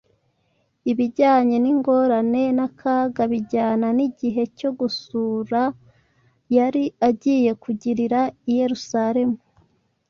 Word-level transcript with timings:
Ibijyanye 0.91 1.57
n’ingorane 1.61 2.43
n’akaga 2.57 3.23
bijyana 3.31 3.87
n’igihe 3.97 4.43
cyo 4.57 4.69
gusura 4.79 5.61
yari 6.55 6.83
agiye 7.09 7.51
kugirira 7.63 8.19
i 8.49 8.51
Yerusalemu, 8.59 9.37